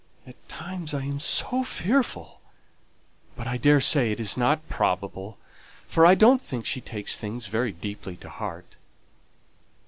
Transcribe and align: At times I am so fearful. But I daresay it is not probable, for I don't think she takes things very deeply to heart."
At 0.25 0.49
times 0.49 0.95
I 0.95 1.01
am 1.03 1.19
so 1.19 1.63
fearful. 1.63 2.41
But 3.35 3.45
I 3.45 3.57
daresay 3.57 4.11
it 4.11 4.19
is 4.19 4.35
not 4.35 4.67
probable, 4.67 5.37
for 5.87 6.07
I 6.07 6.15
don't 6.15 6.41
think 6.41 6.65
she 6.65 6.81
takes 6.81 7.19
things 7.19 7.45
very 7.45 7.71
deeply 7.71 8.17
to 8.17 8.29
heart." 8.31 8.77